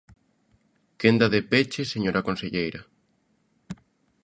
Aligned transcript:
Quenda 1.01 1.27
de 1.33 1.41
peche, 1.51 1.81
señora 1.93 2.25
conselleira. 2.27 2.81